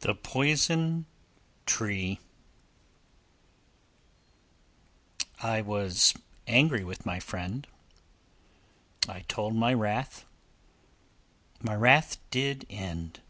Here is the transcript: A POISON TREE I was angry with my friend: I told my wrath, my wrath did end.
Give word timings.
A 0.00 0.14
POISON 0.14 1.04
TREE 1.66 2.18
I 5.42 5.60
was 5.60 6.14
angry 6.46 6.82
with 6.82 7.04
my 7.04 7.20
friend: 7.20 7.66
I 9.06 9.20
told 9.28 9.54
my 9.54 9.74
wrath, 9.74 10.24
my 11.60 11.74
wrath 11.74 12.16
did 12.30 12.64
end. 12.70 13.20